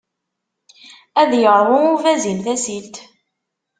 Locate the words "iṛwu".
1.43-1.79